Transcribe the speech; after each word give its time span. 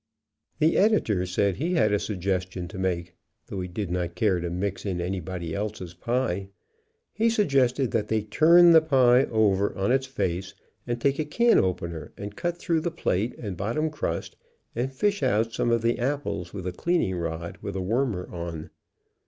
The 0.57 0.77
Editor 0.77 1.27
said 1.27 1.57
he 1.57 1.75
had 1.75 1.93
a 1.93 1.99
suggestion 1.99 2.67
to 2.69 2.79
make, 2.79 3.13
though 3.45 3.61
he 3.61 3.67
did 3.67 3.91
not 3.91 4.15
care 4.15 4.39
to 4.39 4.49
mix 4.49 4.83
in 4.83 4.99
anybody 4.99 5.53
else's 5.53 5.93
pie. 5.93 6.49
He 7.13 7.29
suggested 7.29 7.91
that 7.91 8.07
they 8.07 8.23
turn 8.23 8.69
over 8.69 8.73
the 8.73 8.81
pie 8.81 9.23
on 9.25 9.91
its 9.91 10.07
face, 10.07 10.55
and 10.87 10.99
take 10.99 11.19
a 11.19 11.25
can 11.25 11.59
opener 11.59 12.13
and 12.17 12.35
cut 12.35 12.57
through 12.57 12.81
the 12.81 12.89
plate 12.89 13.37
and 13.37 13.55
bottom 13.55 13.91
crust 13.91 14.35
and 14.75 14.91
fish 14.91 15.21
out 15.21 15.53
some 15.53 15.69
of 15.69 15.83
the 15.83 15.99
apples 15.99 16.51
with 16.51 16.65
a 16.65 16.73
cleaning 16.73 17.17
rod 17.17 17.59
with 17.61 17.75
a 17.75 17.79
wormer 17.79 18.27
on. 18.33 18.71